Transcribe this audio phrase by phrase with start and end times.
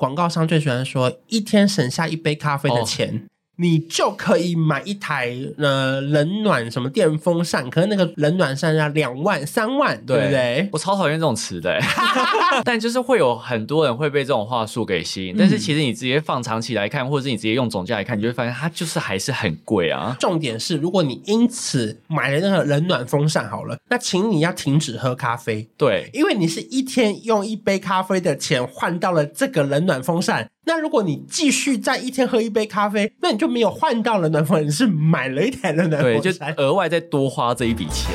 [0.00, 3.26] 广告商最喜欢说，一天省下一杯咖啡的钱。
[3.60, 10.68] 你就可以买一台呃冷暖什么电风扇，可是那个冷暖扇要两万三万，对不对？
[10.72, 11.78] 我超讨厌这种词的，
[12.64, 15.34] 但就是会有很多人会被这种话术给吸引。
[15.38, 20.16] 但是其实你直接放长期来看，或者是你直接用总价来看，你就会发现它就是还是很贵啊。
[20.18, 30.48] 重点是，如果你因此买了那个冷暖风扇好了，那请你要停止喝咖啡，对，因为你是一天用一杯咖啡的钱换到了这个冷暖风扇。
[30.72, 38.14] 那如果你继续在一天喝一杯咖啡，那你就没有换到了暖风扇，你是买了一台冷暖风扇，对，就额外再多花这一笔钱。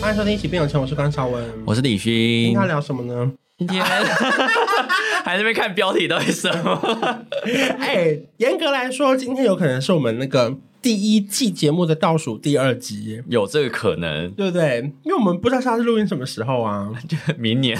[0.00, 2.10] 欢迎收听《一起变有钱》，我是关少文，我是李勋。
[2.10, 3.30] 今天要聊什么呢？
[3.58, 3.84] 今天
[5.22, 7.26] 还在那边看标题到底什么？
[7.78, 10.56] 哎，严格来说，今天有可能是我们那个。
[10.80, 14.92] 第一季节目的倒数第二集，有这个可能，对不对？
[15.02, 17.76] 因为我们不知道下次录音什么时候啊， 就明年，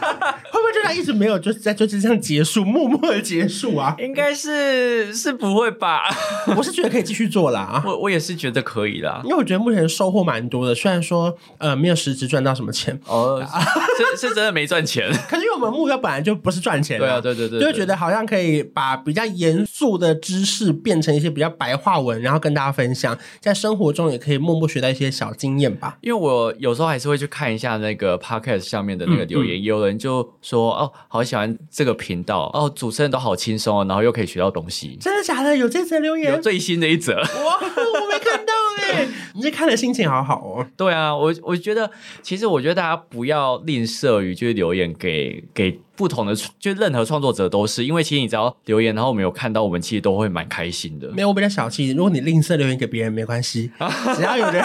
[0.72, 3.94] 会不会就他一直没有，就在就是这样结束，默默的结束啊？
[4.00, 6.02] 应该是是不会吧？
[6.56, 12.98] 我是觉得可以继续做啦，我我也是觉得可以啦，因为我觉得目前收获蛮多的，虽然说呃没有实质赚到什么钱。
[13.06, 13.42] 哦，
[14.16, 25.98] 是是真的没赚钱，可是因为我们目标本来就不是赚钱，对啊，对对对，就觉得好像可以把比较严肃的知识变成一些比较白话文，然后跟大家分享，在生活中也可以默默学到一些小经验吧。
[26.00, 35.56] 因为我有时候还是会去看一下那个 podcast 下面的那个留言，有人就说：“哦，好喜欢这个频道哦，主持人都好轻松哦，然后又可以学到东西。”真的假的？
[35.56, 36.34] 有这则留言？
[36.34, 37.14] 有最新的一则？
[37.16, 39.08] 哇，我没看到哎！
[39.34, 40.66] 你这看的心情好好哦。
[40.76, 41.90] 对啊，我我觉得，
[42.22, 45.80] 其实我觉得大家不要吝啬于就是留言给给。
[46.00, 51.10] 不同的就任何创作者都是，因为其实你只要留言，然后我们有看到，我们其实都会蛮开心的。
[51.10, 51.90] 没有，我比较小气。
[51.90, 53.70] 如果你吝啬留言给别人没关系，
[54.16, 54.64] 只要有人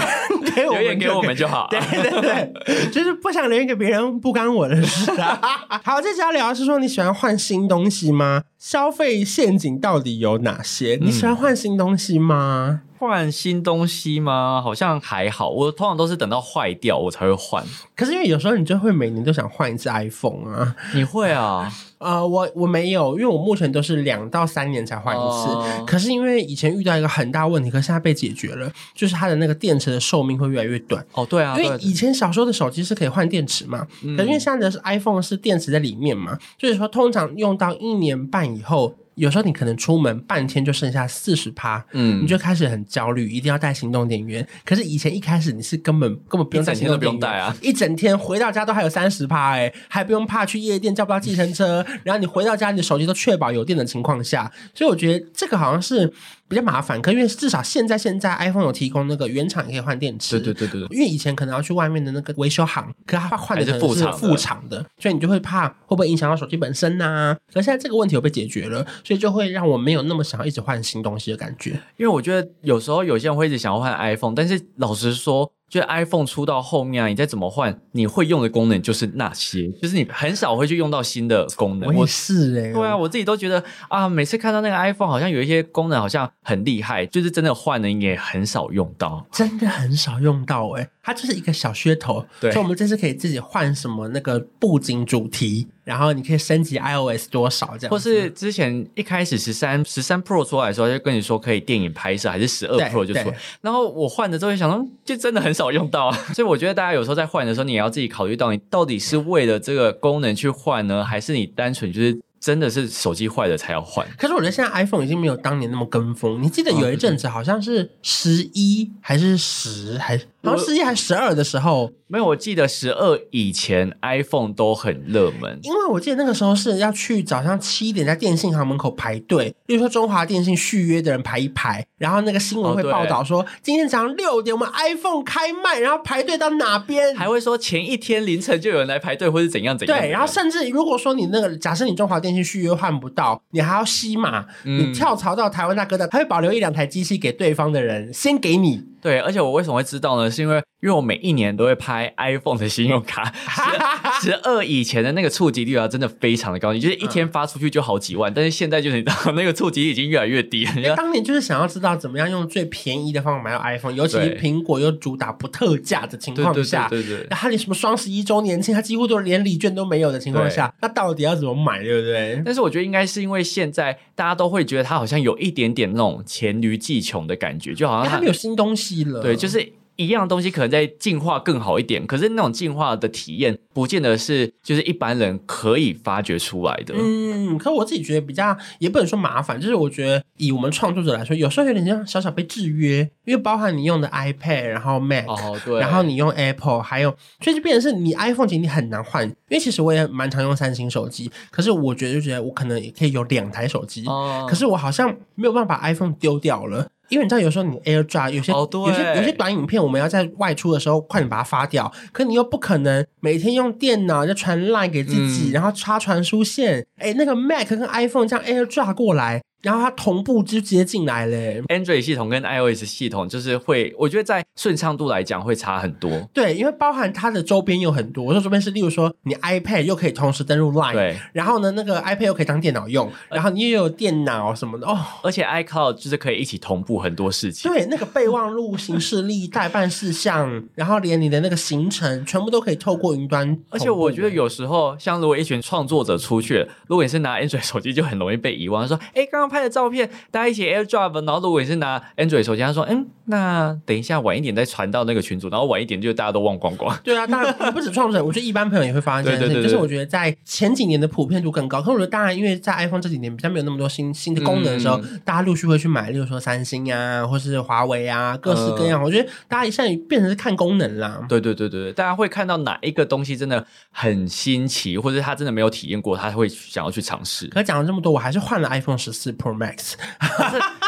[0.56, 1.68] 给留言给我们就好。
[1.70, 2.54] 对对对，
[2.90, 5.42] 就是不想留言给别人，不干我的事啊。
[5.84, 8.44] 好，这要聊是说你喜欢换新东西吗？
[8.58, 10.98] 消费陷阱到底有哪些？
[11.02, 12.84] 你喜欢换新东西吗？
[12.98, 14.62] 换新东西吗？
[14.64, 17.64] 好像还好，我通常都是等到坏掉我才会换。
[17.96, 21.72] 可是因为有时候你就会每年都想换一次 iPhone 啊，你会啊？
[21.98, 25.84] 呃，我我没有，因为我目前都是两到三年才换一次。
[25.88, 31.04] 可是因为以前遇到一个很大问题，可是现在被解决了，就是它的那个电池的寿命会越来越短。
[31.14, 38.94] 哦，对啊，因为以前小时候的手机是可以换电池嘛，可因为现在的是 iPhone 是电池在里面嘛，所以说通常用到一年半以后。
[39.16, 44.48] 有时候你可能出门半天就剩下四十趴，嗯，你就开始很焦虑，一定要带行动电源。
[44.64, 56.14] 可是以前一开始你是根本根本不用带行动电源啊，一整天回到家都还有三十趴，哎，还不用怕去夜店叫不到计程车，然后你回到家你的手机都确保有电的情况下，所以我觉得这个好像是。
[56.48, 60.96] 比较麻烦，可因为至少现在现在 iPhone 有提供那个原厂也可以换电池，对对对对。
[60.96, 63.96] 因为以前可能要去外面的那个维修行，可他换的是副
[64.38, 67.36] 厂的，所以你就会怕会不会影响到手机本身呐？
[67.52, 71.72] 可现在这个问题有被解决了，所以就会让我没有那么想要一直换新东西的感觉。
[71.96, 75.50] 因为我觉得有时候有些人会一直想要换 iPhone，但是老实说。
[75.76, 81.94] 就 iPhone 出到后面啊，你再怎么换，你会用的功能就是那些，就是你很少会去用到新的功能。
[81.94, 92.26] 我是哎，对啊，我自己都觉得啊，每次看到那个 iPhone 好像有一些功能好像很厉害，就是真的换了也很少用到，真的很少用到哎，它就是一个小噱头。
[92.40, 95.68] 对，所以我们这次可以自己换什么那个布景主题。
[95.86, 103.38] 然后你可以升级 iOS 多少这样，或是之前一开始十三十三 Pro 出来的时候，就跟你说可以电影拍摄，还是十二 Pro 就出来。
[103.62, 106.08] 然后我换了之后，想说就真的很少用到。
[106.08, 114.08] 啊， 所以我觉得大家有时候在换的时候，你也要自己考虑到，你到底是为了这个功能去换呢，还是你单纯就是真的是手机坏了才要换？
[114.20, 116.40] 可是我觉得现在 iPhone 已经没有当年那么跟风。
[116.44, 120.22] 你记得有一阵子好像是十一还是十还？
[120.42, 140.00] 然后十一还十二的时候，没有，我记得十二以前 iPhone 都很热门，因为我记得那个时候是要去早上七点在电信行门口排队，比如说中华电信续约的人排一排，然后那个新闻会报道说今天早上六点我们 iPhone 开卖，然后排队到哪边，还会说前一天凌晨就有人来排队，或是怎样怎样。
[140.00, 148.84] 对，然后甚至如果说你那个假设你中华电信续约换不到，你还要吸码，你跳槽到台湾大哥大，他会保留一两台机器给对方的人先给你。
[149.06, 150.32] 对，而且我为什么会知道呢？
[150.32, 153.32] 是因为因为我每一年都会拍 iPhone 的信用卡，
[154.20, 160.68] 十二以前的那个触及率啊，真的非常的高，你就是一天发出去就好几万，但是现在就是你知道那个触及率已经越来越低。
[160.96, 172.42] 当年就是想要知道怎么样用最便宜的方法买到 iPhone，尤其是苹果又主打不特价的情况下，对对，然后你什么双十一周年庆，它几乎都连礼券都没有的情况下，那到底要怎么买，对不对？
[172.44, 179.04] 但是我觉得应该是因为现在大家都会觉得他好像有一点点那种黔驴技穷的感觉，就好像他没有新东西。
[179.04, 179.22] 了。
[179.22, 179.74] 对，就是。
[179.96, 186.94] 一样东西可能在进化更好一点，可是那种进化的体验不见得是就是一般人可以发掘出来的。
[186.98, 204.04] 嗯，可我自己觉得比较也不能说麻烦，就是我觉得以我们创作者来说，有时候有点像小小被制约，因为包含你用的 iPad，然后 Mac，哦对，然后你用 Apple，还有所以就变成是你 iPhone 其实你很难换，因为其实我也蛮常用三星手机，可是我觉得就觉得我可能也可以有两台手机，
[204.48, 206.88] 可是我好像没有办法把 iPhone 丢掉了。
[207.10, 219.42] 因为你知道，有时候你 AirDrop 有些有些有些短影片，我们要在外出的时候快点把它发掉，可你又不可能每天用电脑就传 Line 给自己，然后插传输线，哎，那个 Mac 跟 iPhone 这样 AirDrop 过来。
[219.66, 221.60] 然后它同步就直接进来嘞。
[221.70, 226.12] Android 系统跟 iOS 系统就是会，我觉得在顺畅度来讲会差很多。
[226.32, 228.24] 对，因为包含它的周边有很多。
[228.24, 231.18] 我说周边是，例如说你 iPad 又可以同时登录 Line，对。
[231.34, 234.96] 然后呢，那个 iPad 又可以当电脑用，然后你又有电脑什么的哦。
[235.24, 237.72] 而且 iCloud 就是可以一起同步很多事情。
[237.72, 243.58] 对，那个备忘录、行事历、代办事项，然后连你的那个行程，全部都可以透过云端。
[243.72, 248.88] 而且我觉得有时候，像如果一群创作者出去，如果你是拿 Android 手机，就很容易被遗忘。
[248.88, 250.10] 说，哎，刚刚拍的照片。
[250.30, 259.64] 大家一起 AirDrop，然后如果是拿 Android 手机，他说：“嗯，那等一下晚一点再传到那个群组，然后晚一点就大家都忘光光。”对啊，当然不止创作者，我觉得一般朋友也会发生这件事情。
[259.64, 269.02] 就是我觉得在前几年的普遍度更高，可我觉得当然，因为在 iPhone 这几年比较没有那么多新新的功能的时候，大家陆续会去买，例如说三星啊，或是华为啊，各式各样。
[269.02, 271.26] 我觉得大家现在变成是看功能啦。
[271.30, 277.48] 对对对对对，大家会看到哪一个东西真的很新奇，或者他真的没有体验过，他会想要去尝试。
[277.48, 279.94] 可讲了这么多，我还是换了 iPhone 十四 Pro Max。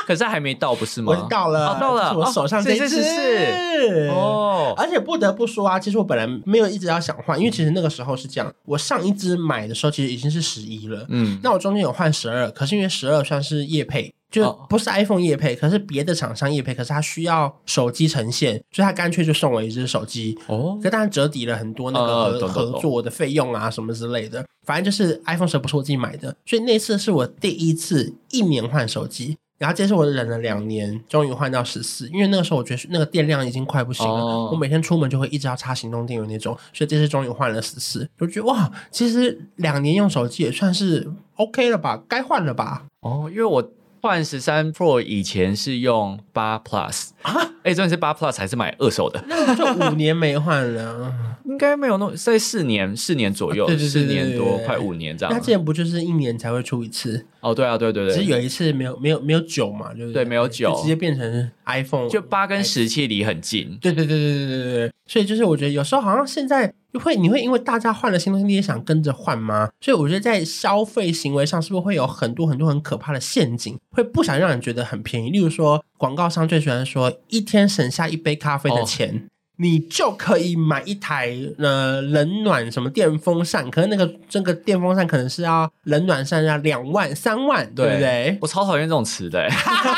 [0.08, 1.14] 可是还没到，不是吗？
[1.14, 4.74] 我到了，到了，我手上这只是哦。
[4.76, 29.38] 而且不得不说啊，其实我本来没有一直要想换，因为其实那个时候是这样，我上一支买的时候其实已经是十一了，嗯，那我中间有换十二，可是因为十二算是夜配，就不是 iPhone 夜配，可是别的厂商夜配，可是它需要手机呈现，所以他干脆就送我一只手机哦，可当然折抵了很多那个合作的费用啊什么之类的，反正就是 iPhone 十不是我自己买的，所以那次是我第一次一年换手机。
[29.58, 42.86] 然后这次我忍了两年，终于换到十四，因为那个时候我觉得那个电量已经快不行了，我每天出门就会一直要插行动电源那种，所以这次终于换了十四，就觉得哇，其实两年用手机也算是 OK 了吧，该换了吧？
[43.02, 43.72] 哦，因为我。
[44.02, 47.34] 换十三 Pro 以前是用八 Plus 啊，
[47.64, 49.24] 哎，真的是八 Plus 还是买二手的？
[49.28, 51.12] 那就五年没换了，
[51.48, 55.34] 应该没有那在四年四年左右，四年多快五年这样。
[55.34, 57.26] 那之前不就是一年才会出一次？
[57.40, 63.78] 哦，对啊，对对对，只是有一次没有没有没有九嘛，就是对，没有九，直接变成 iPhone，就八跟十七离很近。
[63.82, 66.74] 对对对对对对对，所以就是我觉得有时候好像现在。
[66.94, 69.70] 会你会因为大家换了新东西，你也想跟着换吗？
[69.82, 75.30] 所以我觉得在消费行为上，是不是会有很多很多很可怕的陷阱，会不想让人觉得很便宜？
[75.30, 79.28] 例如说，广告商最喜欢说一天省下一杯咖啡的钱。
[79.60, 88.38] 你就可以买一台呃冷暖什么电风扇，可是那个这个电风扇可能是要冷暖扇要两万三万，对不对？
[88.40, 89.48] 我超讨厌这种词的。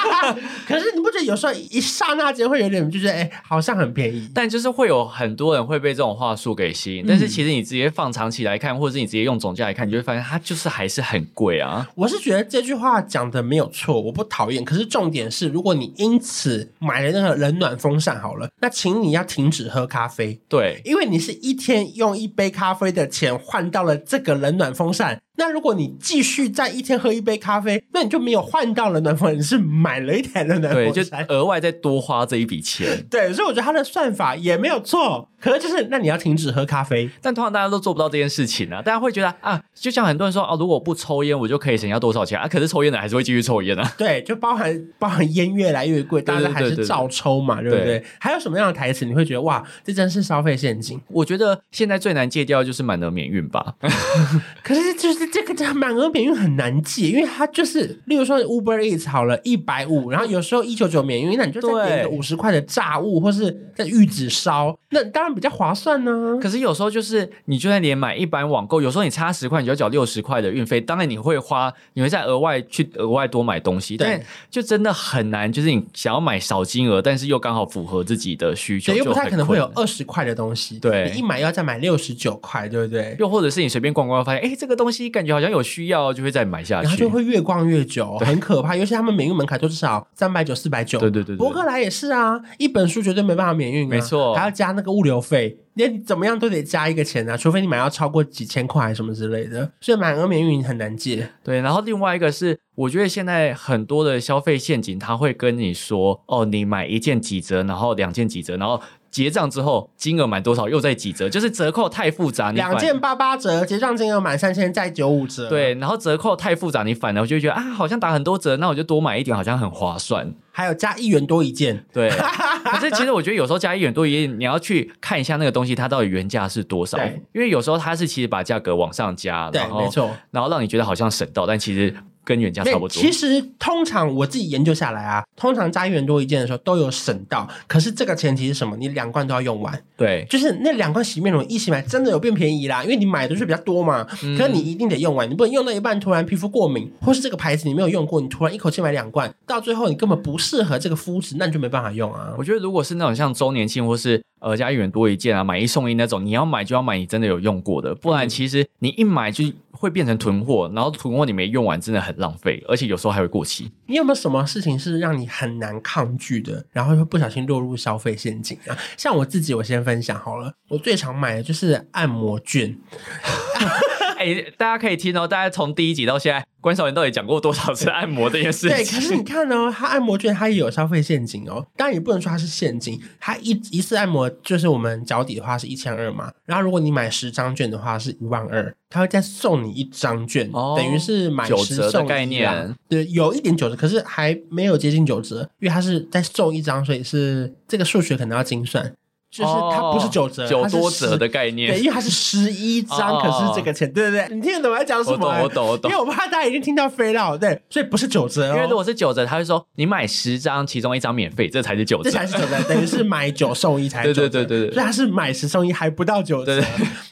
[0.65, 7.03] 可是你不觉得有时候一刹那间会有点就是哎，好像很便宜，但就是会有很多人会被这种话术给吸引。
[7.05, 11.85] 但是其实你直接放长期来看，或者是你直接用总价来看，你就会发现它就是还是很贵啊。
[11.95, 14.63] 我是觉得这句话讲的没有错，我不讨厌。
[14.63, 19.48] 可是重点是，如果你因此买了那个冷暖风扇好了，那请你要停。
[19.49, 25.21] 只喝咖啡，对，因为你是一天用一杯咖啡的钱换到了这个冷暖风扇。
[25.39, 33.03] 那如果你继续在一天喝一杯咖啡，那你就没有换到了暖风扇，你是买了一台的暖风扇，就额外再多花这一笔钱。
[33.09, 35.29] 对，所以我觉得他的算法也没有错。
[35.41, 38.81] 可能就是，那你要停止喝咖啡，但通常大家都做不到这件事情啊。
[38.81, 42.45] 大家会觉得啊，就像很多人说哦，如果我不抽烟，我就可以省下多少钱啊？
[42.45, 43.93] 可是抽烟的还是会继续抽烟啊。
[43.97, 48.03] 对，就包含包含烟越来越贵，大家还是照抽嘛，对不对？
[48.19, 50.99] 还有什么样的台词你会觉得哇，这真是消费陷阱？
[51.07, 53.75] 我觉得现在最难戒掉就是满额免运吧。
[54.61, 66.37] 可是就是这个这满额免运很难记，因为它就是，例如说 Uber Eats 好了一百五，然后有时候一九九免运，那你就再点个五十块的炸物，或是在玉子烧，那当然比较划算呢。
[66.41, 70.79] 可是有时候就是，你就算连买一般网购，有时候你差十块，你就要缴六十块的运费。
[70.81, 75.51] 当然你会花，你会再额外去额外多买东西，但就真的很难。
[75.51, 80.79] 就是你想要买少金额，但是又刚好符合自己的需求，又不太可能会有二十块的东西。
[80.79, 83.15] 对，你一买要再买六十九块，对不对？
[83.19, 88.75] 又或者是你随便逛逛，发现哎，这个东西感觉好像有需要，就会再买下去，然后就会越逛越久，很可怕。
[88.75, 90.97] 尤其他们免运门槛都至少三百九、四百九。
[90.97, 95.57] 对对对，博客来也是啊，一本书绝对没办法免运，没错，还要加那个物流费。
[95.73, 101.29] 你怎么样都得加一个钱啊，除非你买要超过几千块什么之类的，所以买额免运很难借。
[101.43, 108.81] 对，然后另外一个是，我觉得现在很多的消费陷阱，他会跟你说，哦，你买一件几折，然后两件几折，然后。
[109.11, 112.51] 结账之后金额满多少又在几折，就是折扣太复杂。
[112.51, 115.49] 两件八八折，结账金额满三千再九五折。
[115.49, 120.33] 对，然后折扣太复杂，你反而就觉得啊，好像打很多折，那我就多买一点，好像很划算。
[120.51, 122.09] 还有加一元多一件，对。
[122.65, 126.97] 可是其实我觉得有时候加一元多一件，你要去看一下那个东西它到底原价是多少。
[127.33, 131.95] 因为有时候它是其实把价格往上加，对，没错，然后让你觉得好像省到，但其实。
[132.23, 132.89] 跟原价差不多。
[132.89, 137.47] 其实通常我自己研究下来啊，通常加一元多一件的时候都有省到。
[137.67, 138.75] 可是这个前提是什么？
[138.77, 139.81] 你两罐都要用完。
[139.97, 142.83] 对，就是那两罐洗面乳一起买，真的有变便宜啦。
[142.83, 144.03] 因为你买的是比较多嘛，
[144.37, 152.33] 可是你一定得用完，你不能用到一半突然皮肤过敏，或是这个牌子你没有用过，你突然一口气买两罐，到最后你根本不适合这个肤质，那你就没办法用啊。
[152.37, 159.43] 我觉得如果是那种像周年庆或是呃加一元多一件啊，买一送一那种，你要买就要买你真的有用过的，不然其实你一买就。
[159.71, 163.71] 会变成囤货，然后囤货你没用完，真的很浪费，而且有时候还会过期。
[163.85, 168.77] 你有没有什么事情是让你很难抗拒的，然后又不小心落入消费陷阱啊？
[168.97, 172.77] 像我自己，我先分享好了，我最常买的就是按摩券。
[174.19, 176.45] 哎，大家可以听哦，大家从第一集到现在。
[176.61, 178.75] 关少文到底讲过多少次按摩这件事情？
[178.75, 181.65] 对，可是你看哦，他按摩券他也有消费陷阱哦。
[181.77, 192.75] 当然也不能说它是陷阱，他一一次按摩就是我们脚底的话是一千二嘛，然后如果你买十张券的话是一万二，他会再送你一张券，等于是买十送概念。
[192.89, 198.93] 对，有一点九折，可是还没有接近九折，因为他是再送一张，所以是这个数学可能要精算。
[199.31, 205.27] 就是它不是九折，九多折的概念，对，因为它是十一张，可是这个钱，对对对，你听得懂我在讲什么？
[205.27, 205.91] 我懂，我懂，我懂。
[205.91, 208.47] 因为我怕大家已经听到飞了，对，所以不是九折。
[208.47, 214.73] 因为如果是九折，他会说你买十张，其中一张免费，这才是九折，这才是九折， 等于是买九送一才对对对对对。
[214.73, 216.59] 所以它是买十送一，还不到九折。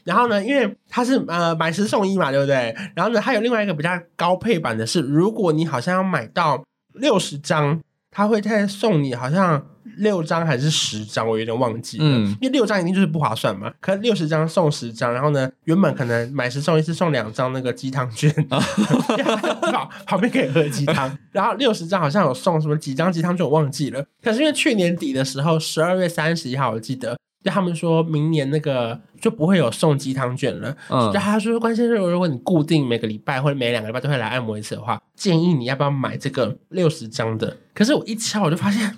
[0.03, 2.75] 然后呢，因为它是呃买十送一嘛，对不对？
[2.95, 9.67] 然后呢，还有另外一个比较高配版的是，如果你好像要买到六十张，他会再送你好像。
[9.97, 12.03] 六张还是十张，我有点忘记了。
[12.05, 13.71] 嗯，因为六张一定就是不划算嘛。
[13.79, 21.17] 可六十张送十张，然后呢，原本可能买十送一，是送两张那个鸡汤券， 好，旁边可以喝鸡汤。
[21.31, 24.05] 然后六十张好像有送什么几张鸡汤券，我忘记了。
[24.23, 27.17] 可是因为去年底的时候，十二月三十一号，我记得。
[27.43, 30.75] 就他们说明年那个就不会有送鸡汤卷了。
[30.89, 37.55] 嗯，就他说关键是如果你固定每个礼拜或者每两个礼拜都会来按摩一次的话，建议你要不要买这个六十张的？
[37.75, 38.93] 可是我一敲我就发现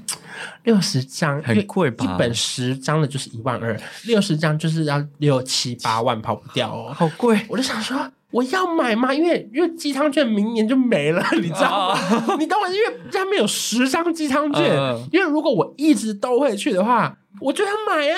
[0.64, 2.06] 六十张很贵吧？
[2.06, 7.40] 一本十张的就是一万二，六十张就是要六七八万跑不掉哦，好贵！
[7.50, 9.14] 我就想说我要买吗？
[9.14, 12.36] 因为因为鸡汤券明年就没了， 你知道吗？
[12.40, 12.68] 你懂我？
[12.68, 14.76] 因为他们有十张鸡汤券，
[15.12, 17.16] 因为如果我一直都会去的话。
[17.42, 18.18] 我就要买啊！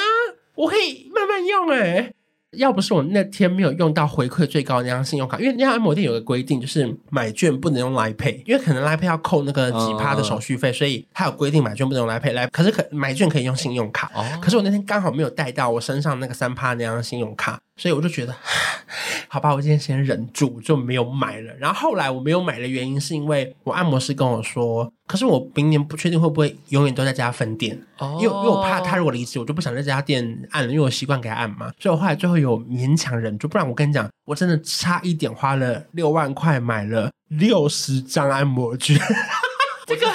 [0.56, 2.12] 我可以慢慢用哎。
[2.58, 12.46] 要不是我那天没有用到回馈最高的那张信用卡，因为那家按摩店有个规定，就是买券不能用来配，因为可能来配要扣那个几趴的手续费，所以他有规定买券不能用来配来。
[12.48, 17.60] 可是可买券可以用信用卡，可是我那天刚好没有带到我身上那个三趴那张信用卡。
[17.82, 18.36] 所以我就觉得，
[19.28, 21.52] 好吧，我今天先忍住，就没有买了。
[21.58, 31.72] 然后后来我没有买的原因，是因为我按摩师跟我说，可是我明年不确定会不会永远都在这家分店，哦因为因为我怕他如果离职，我就不想在这家店按了，因为我习惯给他按嘛。
[31.80, 38.96] 所以我后来最后有勉强忍住，不然我跟你讲，我真的差一点花了六万块买了六十张按摩券，
[39.88, 40.06] 这个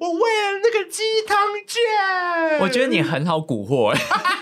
[0.00, 3.94] 我为了那个鸡汤券，我觉得你很好蛊惑，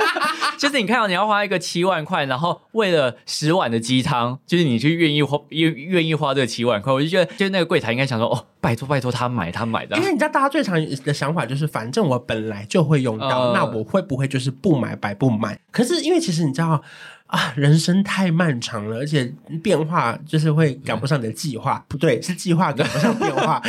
[0.56, 10.74] 就是你看到你要花一个七万块，然后为了十碗的鸡汤，就是你去愿意花愿愿意花这七万块，我就觉得，就是那个柜台应该想说，哦，拜托拜托他买他买的，因为你知道大家最常
[11.04, 15.58] 的想法就是，反正我本来就会用到，那我会不会就是不买白不买？
[15.70, 16.82] 可是因为其实你知道。
[17.30, 19.32] 啊，人生太漫长了，而且
[19.62, 23.62] 变化就是会赶不上你的计划，不对，是计划 赶不上变化。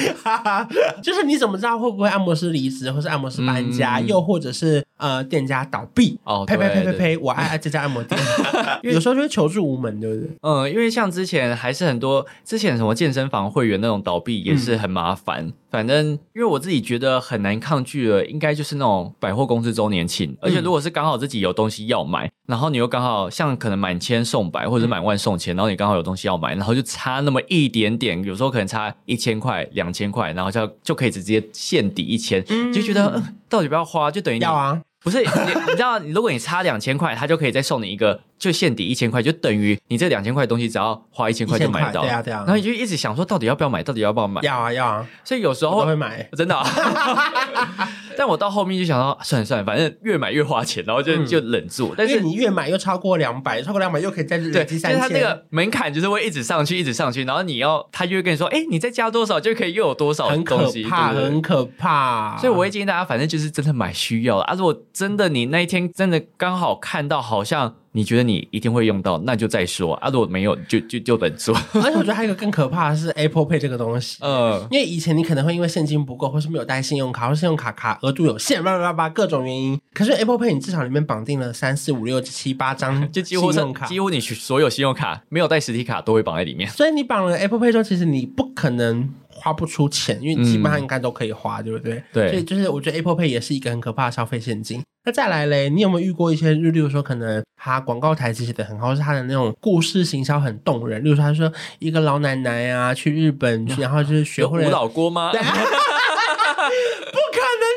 [1.02, 6.20] 就是你怎么知道会不会按摩师离职，或是按摩师搬家，又或者是呃店家倒闭？
[6.24, 7.18] 哦，呸呸呸呸呸！
[7.18, 8.20] 我爱爱这家按摩店，
[8.82, 10.38] 有时候就会求助无门，对不对？
[10.42, 15.54] 嗯，因为像之前还是很多之前什么健身房会员那种倒闭也是很麻烦。
[15.72, 34.82] 反正因为我自己觉得很难抗拒的，应该就是那种百货公司周年庆，而且如果是刚好自己有东西要买，然后你又刚好像可能满千送百或者满万送千，然后你刚好有东西要买，然后就差那么一点点，有时候可能差一千块、两千块，然后就就可以直接现抵一千，就觉得到底不要花，就等于要啊。
[35.04, 35.28] 不是你，
[35.68, 42.02] 你知道，如果你差两千块，他就可以再送你一个，就现抵一千块，就等于你这两千块东西只要花一千块就买到。
[42.02, 42.40] 对啊，对啊。
[42.40, 43.84] 然后你就一直想说，到底要不要买？
[43.84, 44.42] 到底要不要买？
[44.42, 45.08] 要啊，要啊。
[45.24, 46.58] 所以有时候会买， 真的。
[48.18, 51.94] 但我到后面就想到，算了算了，反正越买越花钱，然后就就忍住。
[51.96, 55.00] 但是你越买又超过两百，超过两百又可以再累积三千。
[55.00, 62.36] 它那个门槛就是会一直上去，一直上去，然后你要他就会跟你说，哎，你再加多少就可以又有多少东西，怕很可怕。
[62.40, 64.56] 所以我会建议大家，反正就是真的买需要的啊。
[64.56, 67.76] 如果真的你那一天真的刚好看到，好像。
[67.94, 70.10] 你觉得你一定会用到，那就再说啊！
[70.10, 71.56] 如果没有，就就就等做。
[71.76, 79.80] 而且我觉得还有一个更可怕的是 Apple Pay 这个东西，嗯，因为以前你可能会因为现金不够，或是没有带信用卡，或信用卡卡额度有限，叭叭叭叭各种原因。
[79.94, 86.70] 可是 Apple Pay 你至少里面绑定了三四五六七八张，就几乎信用卡，几乎你所有信用卡没有带实体卡都会绑在里面。
[86.70, 89.10] 所以你绑了 Apple Pay 之后，其实你不可能。
[89.34, 92.04] 花不出钱，因为基本上应该都可以花，对不对？
[92.14, 94.84] 对，所以就是我觉得 Apple Pay 也是一个很可怕的消费陷阱。
[95.04, 101.04] 那再来嘞，你有没有遇过一些，就例如说，可能他广告台词写的很好，是他的那种故事行销很动人。
[101.04, 105.32] 例如说，他说一个老奶奶啊，去日本，然后就是 学会了舞蹈锅吗？
[105.34, 105.50] 不可能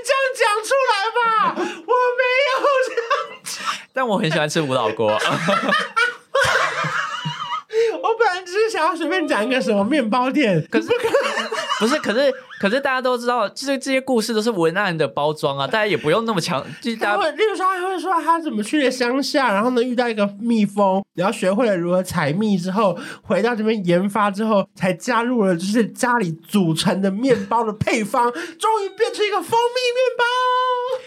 [0.05, 1.23] 这样讲出来吧？
[1.57, 2.53] 我没有
[2.87, 3.09] 这样
[3.43, 3.65] 讲，
[3.95, 5.11] 但我很喜欢吃舞蹈锅。
[8.03, 10.95] 我本来只是想要随便讲一个什么面包店，可是不
[11.87, 16.65] 是，可是可是大家都知道，就是这些故事都是文案的包装啊，大家也不用那么强。
[16.81, 30.25] 就是大家，例如说，他会说他怎么去了乡下，然后呢遇到一个蜜蜂，然后学会了如何采蜜之后，回到这边研发之后，才加入了就是家里组成的面包的配方，终于变成一个蜂蜜面包。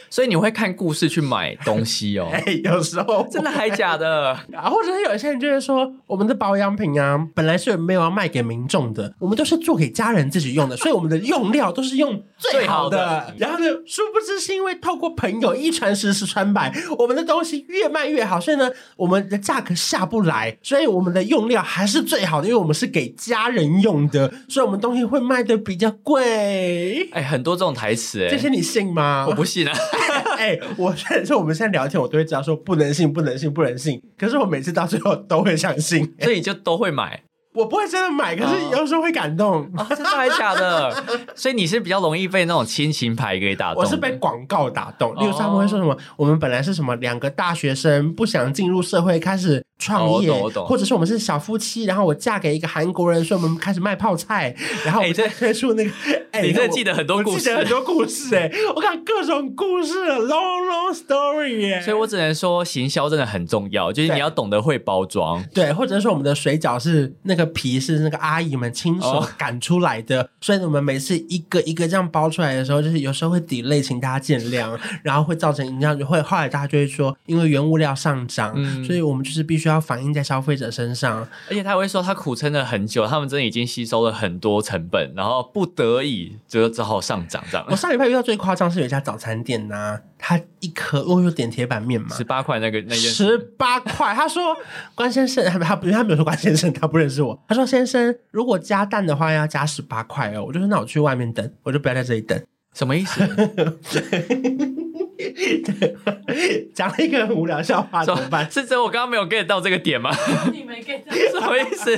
[0.09, 2.29] 所以你会看故事去买东西哦？
[2.33, 4.31] 哎，有时候真的还假的？
[4.53, 13.33] 啊，或者是有一些人就会说，我们的保养品啊，本来是没有要卖给民众的，我们都是做给家人自己用的，所以我们的用料都是用最好的。
[13.37, 27.07] 然后呢，殊不知是因为透过朋友一传十，十传百，我们的东西越卖越好，所以呢，我们的价格下不来，所以我们的用料还是最好的，因为我们是给家人用的，所以我们东西会卖的比较贵。
[27.11, 29.25] 哎，很多这种台词，哎，这些你信吗？
[29.29, 29.73] 我不信啊。
[30.37, 34.01] 哎，我现在说我们现在聊天，我都会知道说不能信，不能信，不能信。
[34.17, 37.23] 可是我每次到最后都会相信，所以你就都会买。
[37.57, 39.67] 我不会真的买，可是有时候会感动。
[39.89, 41.03] 真的还是假的？
[41.33, 43.81] 所以你是比较容易被那种亲情牌给打动。
[43.81, 45.15] 我是被广告打动。
[45.15, 45.97] 例如他们会说什么？
[46.15, 49.63] 我们本来是什么两个大学生不想进入社会，开始。
[49.79, 50.31] 创业，
[50.65, 55.91] 或者是我们是小夫妻，然后我嫁给一个韩国人，所以我们开始卖泡菜，然后我在推出那个。
[56.31, 61.81] 哎，你这记得很多故事，很多故事哎， 我看各种故事，long long story 哎。
[61.81, 65.43] 所以我只能说，行销真的很重要，就是你要懂得会包装。
[65.53, 79.66] 对，或者说我们的水饺是那个皮是那个阿姨们亲手擀出来的，所以我们每次一个一个这样包出来的时候，就是有时候会 delay，，请大家见谅，然后会造成影响，就会后来大家就会说，因为原物料上涨，所以我们就是必须。
[79.67, 87.65] 要反映在消费者身上，而且他会说他苦撑了很久，他们真的已经吸收了很多成本，然后不得已就只好上涨这样。
[87.69, 94.55] 我上礼拜遇到最夸张是有一家早餐店呐，他一颗我有点铁板面嘛，十八块那个那件十八块，他说
[94.95, 102.41] 关先生，他他不他没有说关先生，他不认识我，他说先生如果加蛋的话要加十八块哦，我就说那我去外面等，我就不要在这里等，
[102.73, 103.21] 什么意思？
[106.73, 108.49] 讲了一个很无聊笑话怎么办？
[108.51, 110.11] 是真我刚刚没有 get 到这个点吗？
[110.51, 111.91] 你没 get 到什么意思？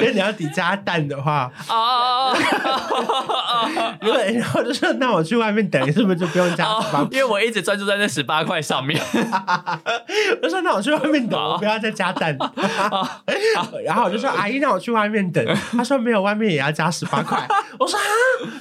[0.00, 2.36] 因为你要底加蛋的话，哦，
[4.00, 7.06] 如果然后就说那我去外面等，是不是就不用加十八？
[7.10, 9.00] 因为我一直专注在那十八块上面。
[10.42, 12.36] 我说那我去外面等，我不要再加蛋。
[13.84, 15.44] 然后我就说阿姨，那我去外面等。
[15.72, 17.46] 他说没有，外面也要加十八块。
[17.78, 18.04] 我说啊，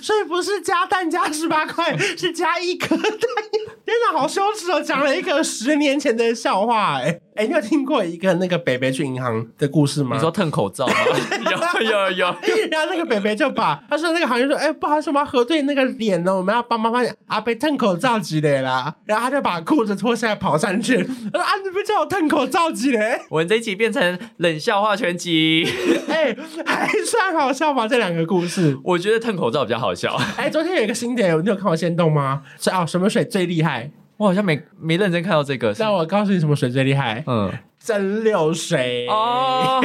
[0.01, 3.11] 所以不是加蛋加十八块，是加一颗蛋。
[3.86, 4.82] 天哪，好羞耻哦！
[4.82, 10.15] 讲了一个十年前的笑话，哎哎，你有听过一个那个北北去银行的故事吗？
[10.15, 10.93] 你说吞口罩吗？
[11.80, 12.26] 有 有有。
[12.71, 18.95] 然后那个北北就把他说那个行员说，哎，不好意思，我们要核对那个脸呢，我们要帮妈妈阿北吞口罩之类啦。
[19.06, 23.19] 然后他就把裤子脱下来跑上去，说啊，你不叫我吞口罩之类。
[23.30, 25.67] 我们这一集变成冷笑话全集，
[26.10, 27.88] 哎，还算好笑吧？
[27.88, 30.19] 这两个故事，我觉得吞口罩比较好笑。
[30.38, 32.41] 哎，昨天有一个新点，你有看我先动吗？
[32.60, 33.91] 是啊，什么水最厉害？
[34.17, 35.73] 我好像没没认真看到这个。
[35.80, 37.23] 那我告诉你，什么水最厉害？
[37.27, 39.08] 嗯，蒸馏水。
[39.08, 39.82] 哦，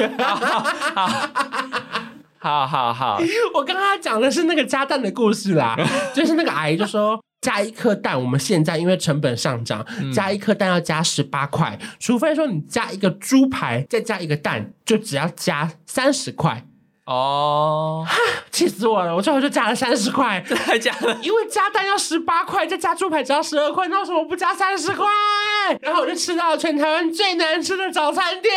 [2.39, 3.21] 好好好。
[3.55, 5.77] 我刚刚讲的是那个加蛋的故事啦，
[6.15, 16.65] 就是那个阿姨就说，加一颗蛋，我们现在因为成本上涨，加一颗蛋要加十八块，除非说你加一个猪排，再加一个蛋，就只要加三十块。
[17.05, 18.07] 哦，
[18.53, 19.15] 气死我了！
[19.15, 25.05] 我最后就加了三十块， 太加了， 因为加蛋要十八块，再加猪排只要十二块，那为什么不加三十块？
[25.81, 28.53] 然后我就吃到了全台湾最难吃的早餐店。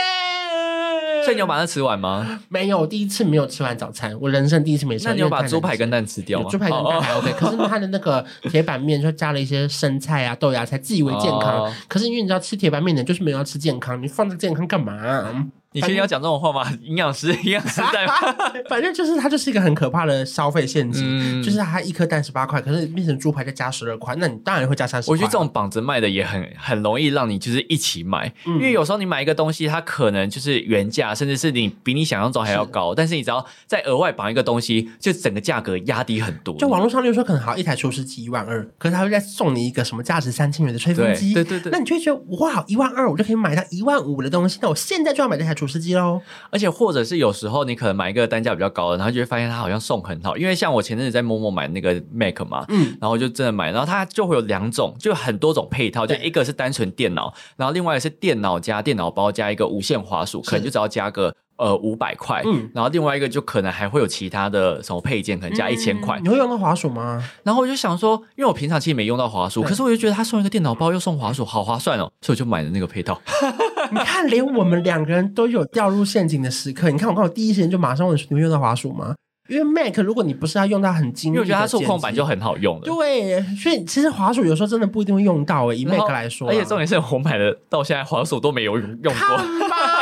[1.23, 2.39] 所以你有把它吃完吗？
[2.49, 5.08] 没有，第一次没有吃完早餐，我人生第一次没吃。
[5.08, 6.47] 那你有把猪排跟蛋吃掉吗？
[6.47, 11.73] 猪排跟蛋还 OK，可是它的那个铁板面就加了一些生菜啊、豆芽菜，自以为健康。
[11.88, 15.47] 可是因为你知道吃铁板面的，就是没有要吃健康，你放这健康干嘛？
[15.75, 16.71] 你确定要讲这种话吗？
[16.81, 18.13] 营养师， 营养师在吗？
[18.69, 25.11] 反正就是它就是一个很可怕的消费陷阱，就是它一颗蛋十八块，可是变成猪排再加十二块，那你当然会加三十。
[25.11, 36.55] 我觉得这种绑着卖的也很很容易让你就是一起买，因为有时候你买一个东西，它可能就是原价，甚至是你比你想象中还要高，但是你只要再额外绑一个东西，就整个价格压低很多。
[36.57, 46.21] 就网络上就说可能好一台厨师机一万二，可是他会再送你一个什么价值三千元的吹风机，对对对，那你就会觉得哇，一万二我就可以买到一万五的东西，那我现在就要买这台厨师机喽。
[46.49, 50.38] 而且，或者是有时候你可能买一个单价比较高的，然后就会发现它好像送很好。
[50.38, 61.36] 因为像我前阵子在某某买那个 Mac 嘛，嗯，然后就真的买，然后它就会有两种，就很多种配套，就一个是单纯电脑，然后另外是电脑加电脑包加一个无线滑鼠，可能就只要加个。
[61.58, 66.19] 呃，五百块，嗯，然后另外一个就可能还会有其他的什么配件，可能加一千块。
[66.21, 67.23] 你会用到滑鼠吗？
[67.43, 73.21] 然后我就想说，因为我平常其实没用到滑鼠，可是我就觉得他送一个电脑包又送滑鼠，好划算哦，所以我就买了那个配套。
[73.91, 76.89] 你看，连我们两个人都有掉入陷阱的时刻。
[76.89, 79.15] 你看，我看我第一时间就马上问你会用到滑鼠吗？
[79.47, 82.81] 因为 Mac 如果你不是要用到很精，因为我觉得它触控板就很好用了。
[82.81, 85.75] 对，所以其实滑鼠有时候真的不一定会用到诶。
[85.75, 89.13] 以 Mac 来说，而且重点是我买的到现在滑鼠都没有用用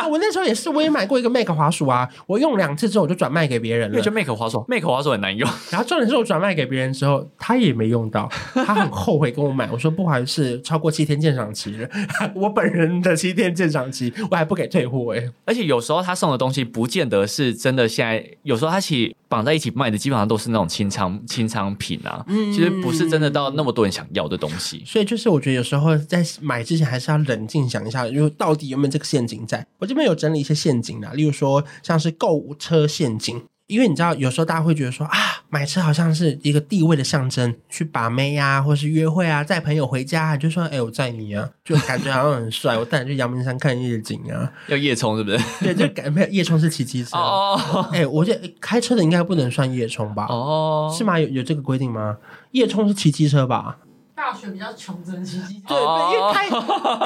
[0.03, 0.13] 过。
[0.13, 4.01] 我那时候也是，我也买过一个 Mac 滑鼠啊，我用两次之后我就转卖给别人了。
[4.01, 5.49] 就 Mac 滑鼠，Mac 滑鼠很难用。
[5.71, 9.69] 然后重点是我转卖给别人之后，他也没用到， 他很后悔跟我买。
[9.71, 11.89] 我说不好意思，超过七天鉴赏期了，
[12.35, 15.23] 我本人的七天鉴赏期，我还不给退货哎。
[15.45, 24.83] 而且有时候他送的东西不见得是真的，现在有时候他其绑在一起卖的基本上都是那种清仓清仓品啊，其实不是真的到那么多人想要的东西。
[24.85, 29.65] 所以就是我觉得有时候在买之前还是要冷静想一下，因为到底有没有这个陷阱在。
[29.79, 33.43] 我这边有整理一些陷阱的，例如说像是购物车陷阱。
[33.67, 35.17] 因为你知道，有时候大家会觉得说啊，
[35.49, 44.51] 买车好像是一个地位的象征，去把妹呀，或是约会啊，载朋友回家，就说哎，我载你啊，就感觉好像很帅， 我带你去阳明山看夜景啊。
[44.67, 45.39] 要夜冲是不是？
[45.61, 47.87] 对，就感觉夜冲是骑机车哦。
[47.91, 50.25] 哎，我觉得开车的应该不能算夜冲吧？
[50.29, 51.17] 哦，是吗？
[51.17, 52.17] 有有这个规定吗？
[52.51, 53.77] 夜冲是骑机车吧？
[54.15, 55.69] 大学比较穷，只能骑机车。
[55.69, 56.49] 对对，因为开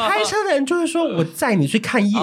[0.10, 2.22] 开车的人就会说：“我载你去看夜景。”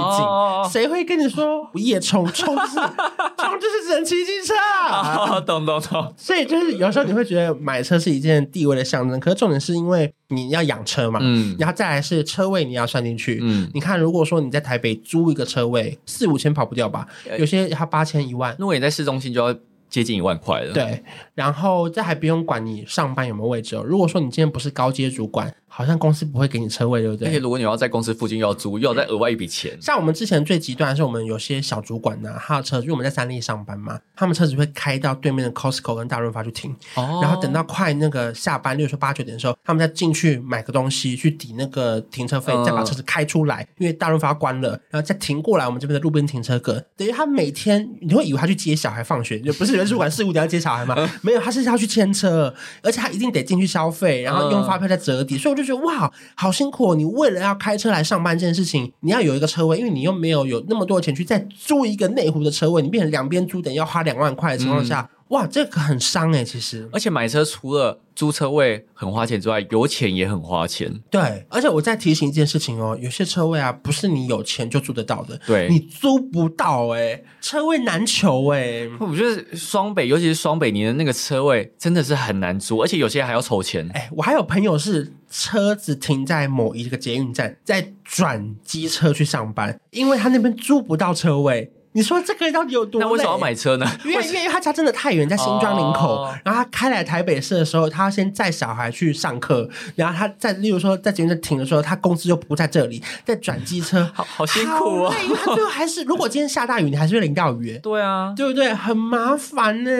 [0.70, 5.40] 谁会跟你说夜冲冲是 冲就是只能骑机车啊？
[5.40, 6.14] 懂懂懂。
[6.16, 17.07] 所以就是有时候你会觉得买车是一件地位的象征，可是重点是因为你要养车嘛，嗯，然后再来是车位你要算进去，嗯，你看如果说你在台北租一个车位四五千跑不掉吧，
[17.38, 19.57] 有些要八千一万，如果你在市中心就要。
[19.94, 21.00] 接近一万块了，对，
[21.37, 23.85] 然后这还不用管你上班有没有位置哦。
[23.87, 25.54] 如果说你今天不是高阶主管。
[25.76, 27.26] 好像公司不会给你车位，对不对？
[27.26, 29.76] 而且如果你要在公司附近要租，又要再额外一笔钱。
[29.83, 46.80] 像我们之前最极端的是，我们有些小主管呢，他的车，因为我们在三立上班嘛，他们车子会开到对面的 Costco 跟大润发去停，哦然后等到快那个下班，例如说八九点的时候，他们再进去买个东西去抵那个停车费，再把车子开出来，因为大润发关了，然后再停过来我们这边的路边停车格。
[46.96, 50.97] 等于他每天你会以为他去接小孩放学，就不是原主管事务点要接小孩吗？
[51.20, 56.11] 没有，他是要去牵车，而且他一定得进去消费，然后用发票再折抵，所以我就觉得哇。
[56.37, 56.90] 好辛苦！
[56.90, 65.09] 哦你为了要开车来上班这件事情，你要有一个车位，因为你又没有有那么多钱去再租一个内湖的车位，你变成两边租，等要花两万块的情况下。
[65.28, 71.00] 哇，这个很伤哎，其实，而且买车除了租车位很花钱之外，油钱也很花钱。
[71.10, 78.87] 对，而且我再提醒一件事情哦，有些车位啊，不是你有钱就租得到的，对，你租不到哎，车位难求哎。
[79.00, 83.90] 我觉得双北，尤其是双北，你的那个车位真的是很难租，而且有些还要筹钱。
[83.94, 91.72] 哎，我还有朋友是车子停在某一个捷运站，在转机车去上班，因为他那边租不到车位。
[91.94, 93.00] 你说这个到底有多？
[93.00, 93.87] 那为什么要买车呢？
[94.04, 105.14] 因为因为他家真的太远，在新庄林口，然后他开来台北市的时候，他要先载小孩去上课，然后他在例如说在捷运站停的时候，他公司就不在这里，在转机车， 好好辛苦啊！
[105.37, 107.78] 他最后还是， 如果今天下大雨，你还是会淋到雨。
[107.80, 108.74] 对啊，对不对？
[108.74, 109.90] 很麻烦呢。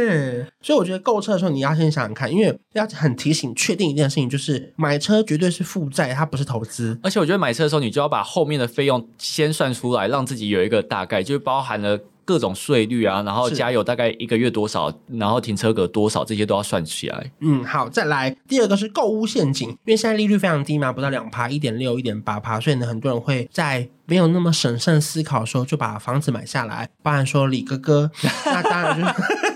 [0.61, 6.99] 所以我觉得购车的时候，你要先想想看，因为要很提醒、确定一件事情，就是买车绝对是负债，它不是投资。
[7.05, 12.01] 而且我觉得买车的时候，你就要把后面的费用先算出来，让自己有一个大概，就是包含了。
[12.27, 17.31] 各种税率啊，然后加油大概一个月多少，然后停车格多少，这些都要算起来。
[17.41, 26.89] 嗯，好，再来第二个是购物陷阱，因为现在利率非常低嘛，不到两趴，一点六、一点八趴，所以呢，很多人会在没有那么审慎思考的时候就把房子买下来。
[27.03, 28.11] 包含说李哥哥，
[28.47, 29.54] 那当然就是。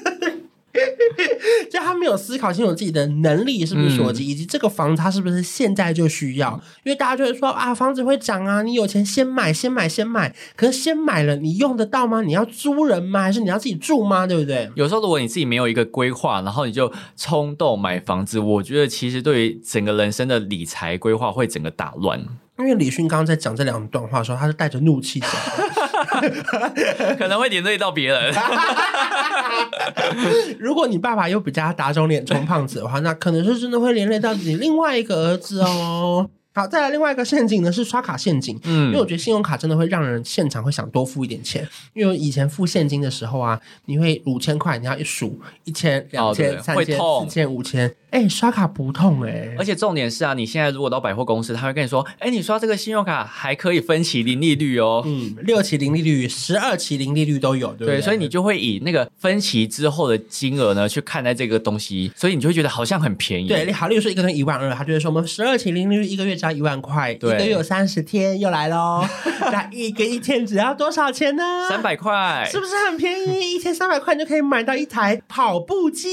[1.70, 6.52] 就他没有思考清楚自己的能力是不是所及，以及这个房子他是不是现在就需要？
[6.84, 10.34] 因为大家就会说啊，房子会涨啊，你有钱先买，先买，先买。
[10.56, 12.20] 可是先买了，你用得到吗？
[12.22, 13.22] 你要租人吗？
[13.22, 14.26] 还是你要自己住吗？
[14.26, 14.70] 对不对？
[14.74, 22.24] 有时候如果你自己没有一个规划，然后你就冲动买房子，我觉得其实对于整个人生的理财规划会整个打乱。
[22.58, 25.30] 因为李迅刚刚在讲这两段话的时候，他是带着怒气讲，
[27.18, 28.34] 可能会连累到别人。
[30.58, 36.28] 如果你爸爸又比较打肿脸充胖子的话，那可能是真的会连累到你另外一个儿子哦。
[36.54, 38.58] 好，再来另外一个陷阱呢，是刷卡陷阱。
[38.64, 41.68] 嗯，因为我觉得信用卡真的会让人现场会想多付一点钱。
[41.94, 47.94] 因为以前付现金的时候啊，你会五千块，你要一数一千、两千、三千、四千、五千。
[48.10, 58.00] 哎，刷卡不痛哎，而且重点是啊，你现在如果到百货公司，他会跟你说，哎，你刷这个信用卡还可以分期零利率哦，嗯，六期零利率、十二期零利率都有，对不对？
[58.00, 63.48] 所以你就会以那个分期之后的金额呢去看待这个东西，所以你就会觉得好像很便宜。
[63.48, 69.04] 对，你好，例如说一个人一万二，他就会说我们十二期零利率一个月只要一万块，一个月有三十天，又来喽，
[69.52, 71.68] 那一个一天只要多少钱呢？
[71.68, 73.54] 三百块，是不是很便宜？
[73.54, 76.08] 一天三百块你就可以买到一台跑步机。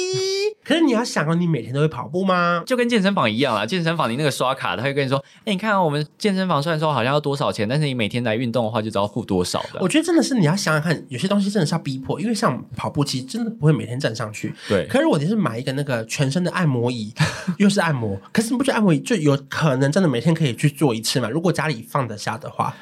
[0.64, 2.64] 可是你要想哦，你每天都会跑步吗？
[2.66, 3.66] 就跟健身房一样啊！
[3.66, 14.54] 健身房你那个刷卡，他会跟你说：“哎，你看我们健身房虽然说好像要多少钱，但是你每天来运动的话，就知道付多少的。”我觉得真的是你要想想看，有些东西真的是要逼迫，因为像跑步机真的不会每天站上去。
[14.68, 14.88] 对。
[14.88, 17.14] 可是如果你是买一个那个全身的按摩椅，
[17.58, 21.30] 又是按摩，可是你不觉得按摩椅就有可能真的每天可以去做一次嘛？
[21.30, 22.76] 如果家里放得下的话。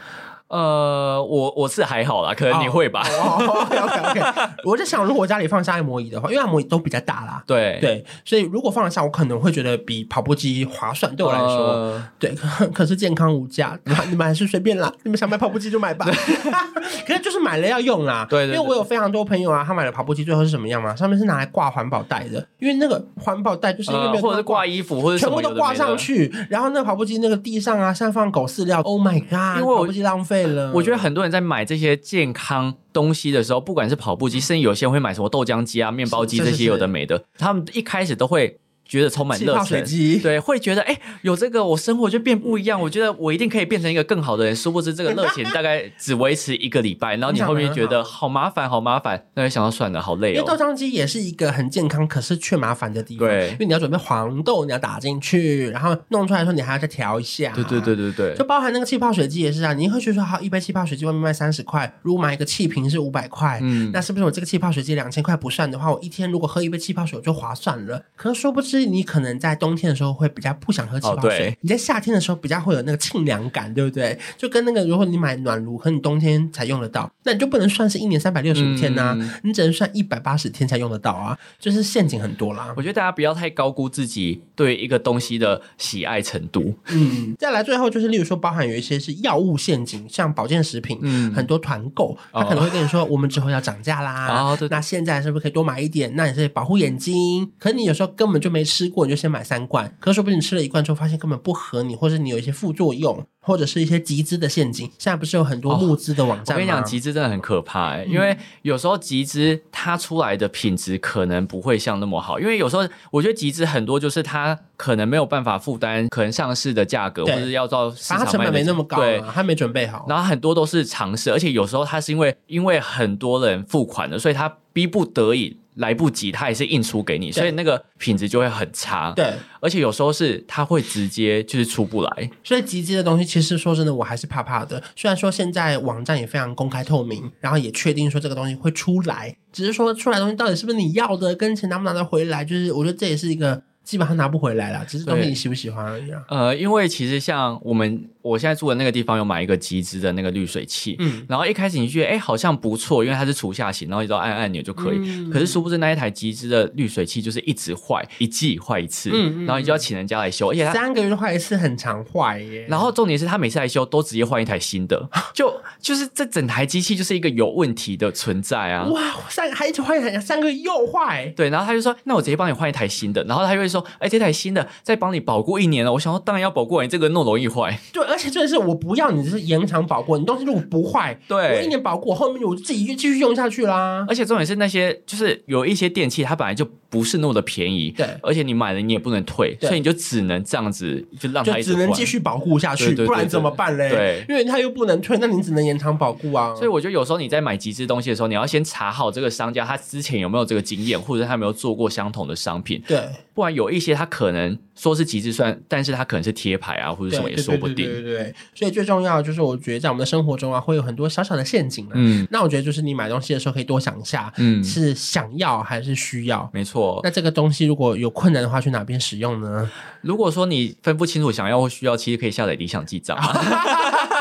[0.54, 3.02] 呃，我我是还好啦，可能你会吧。
[3.02, 4.22] OK OK，
[4.64, 7.44] 我在想，如果家里放下按摩椅的话，因为按摩椅都比较大啦。
[7.48, 11.16] 对对，所以如果放得下，我可能会觉得比跑步机划算。
[11.16, 12.36] 对我来说，对，
[12.72, 13.76] 可是健康无价，
[14.12, 14.94] 你们还是随便啦。
[15.02, 16.06] 你们想买跑步机就买吧。
[17.08, 18.28] 可是就是买了要用啦。
[18.30, 20.96] 对，因为我有非常多朋友啊，他买了跑步机，最后是什么样嘛？
[20.96, 28.82] 上面是拿来挂环保袋的，因为那个环保袋就是因为或者是挂衣服或者全部都挂上去，然后那个跑步机那个地上啊，像放狗饲料。
[28.82, 29.60] Oh my god！
[29.60, 30.43] 因为跑步机浪费。
[30.74, 38.58] 我觉得很多人在买这些健康东西的时候，不管是跑步机，甚至有些人会买什么豆浆机啊、面包机这些有的没的，他们一开始都会。
[38.86, 39.84] 觉得充满热忱，
[40.22, 42.80] 对，会觉得哎，有这个我生活就变不一样。
[42.80, 44.56] 我觉得我一定可以变成一个更好的人。
[44.56, 50.36] 殊不知这个热情大概只维持一个礼拜， 然后你后面觉得好麻烦，好麻烦，那就想到算了，好累哦。
[50.36, 53.28] 因为豆浆机也是一个很健康，可是却麻烦的地方。
[53.28, 57.52] 对，因为你要准备黄豆，你要打进去，然后弄出来的时候你还要再调一下。
[57.56, 59.74] 对对对对对，就包含那个气泡水机也是啊。
[59.74, 68.04] 你会觉得说，好，一杯气泡水机外面卖三十块，如果买一个气瓶是五百块，嗯，那是不是我这个气泡水机两千块不算的话，我一天如果喝一杯气泡水就划算了？
[68.16, 74.18] 可是殊不知你可能在冬天的时候会比较不想喝气泡水，你在夏天的时候比较会有那个清凉感，对不对？
[74.38, 82.74] 就跟那个如果你买暖炉，可你冬天才用得到，那你就不能算是一年三百六十五天呐，你只能算一百八十天才用得到啊，就是陷阱很多啦。
[82.76, 86.76] 我觉得大家不要太高估自己对一个东西的喜爱程度。
[86.90, 96.16] 嗯，再来最后就是，例如说包含有一些是药物陷阱，像保健食品，嗯，很多团购，他可能会跟你说我们之后要涨价啦，那现在是不是可以多买一点？
[96.16, 99.44] 那也是保护眼睛，可是你有时候根本就没吃过，你就先买。
[99.44, 104.90] 三罐，可是说不定你吃了一罐之后，发现根本不合你，或者你有一些副作用，或者是一些集资的陷阱。
[104.98, 112.40] 现在不是有很多募资的网站我跟你讲，集资真的很可怕，因为有时候集资它出来的品质可能不会像那么好。
[112.40, 120.06] 因为有时候我觉得集资很多就是它可能没有办法负担可能上市的价格，或者要到市场成本没那么高，对，他没准备好。
[120.08, 125.58] 然后很多都是尝试，而且有时候它是因为因为很多人付款了，所以他逼不得已。
[125.76, 129.12] 来不及，他也是印出给你，所以那个品质就会很差。
[129.16, 132.30] 对，而且有时候是他会直接就是出不来。
[132.44, 134.82] 所以集资的东西，其实说真的，我还是怕怕的。
[134.96, 146.12] 虽然说现在网站也非常公开透明，然后也确定说这个东西会出来，只是说出来东西到底是不是你要的，跟钱拿不拿得回来，就是我觉得这也是一个基本上拿不回来了，只是东西你喜不喜欢而已。
[146.12, 148.10] 啊呃，因为其实像我们。
[148.24, 155.30] 我现在住的那个地方有买一个集资的那个滤水器，嗯，然后一开始你觉得哎好像不错，因为它是厨下型，然后你只要按按钮就可以。
[155.30, 159.10] 可是殊不知那一台集资的滤水器就是一直坏，一季坏一次，
[159.46, 162.66] 然后你就要请人家来修，而且三个月坏一次很常坏耶。
[162.70, 168.86] 然后重点是他每次来修都直接换一台新的， 就就是这整台机器就是一个有问题的存在啊！
[168.86, 171.28] 哇，三还一直换一台，三个月又坏。
[171.36, 175.92] 对，然后他就说那我直接帮你换一台新的，然后他就会说哎这台新的再帮你保过一年了。
[175.92, 177.78] 我想说当然要保过，你这个那么容易坏。
[177.92, 178.02] 对。
[178.14, 184.06] 而且真的是我不要你，就是延长保护，你东西如果不坏，对，我一年保固，后面我自己继续用下去啦。
[184.08, 193.90] 而且重点是那些就是有一些电器，它本来就不是那么的便宜，对，而且你买了你也不能退，所以你就只能这样子，就让它只能继续保护下去，不然怎么办嘞？
[193.90, 196.54] 对，因为它又不能退，那你只能延长保护啊。
[196.54, 202.82] 所以我觉得有时候你在买极致东西的时候，你要先查好这个商家他之前有没有这个经验，或者他有没有做过相同的商品。
[202.88, 203.02] 对，
[203.34, 207.90] 不然有一些他可能说是极致算，但是他可能是贴牌啊，或者什么也说不定。
[208.04, 208.34] 对。
[208.54, 211.88] 所以最重要就是，我觉得在我们的生活中啊，会有很多小小的陷阱。
[211.94, 216.50] 嗯，那我觉得就是你买东西的时候可以多想一下，嗯，是想要还是需要？
[216.54, 217.00] 没错。
[217.04, 219.70] 那这个东西如果有困难的话，去哪边使用呢？
[220.02, 223.18] 如果说你分不清楚想要或需要，其实可以下载理想记账。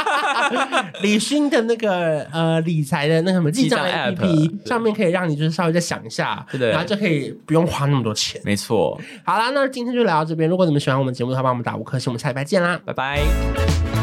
[1.03, 8.41] 李勋的那个呃理财的那什么记账 APP 上面可以让你就是稍微再想一下，对然后就可以不用花那么多钱。
[8.45, 9.01] 没错。
[9.25, 10.49] 好啦，那今天就聊到这边。
[10.49, 12.11] 如果你们喜欢我们节目的话，帮我们打五颗星。
[12.11, 14.02] 我们下礼拜见啦，拜拜。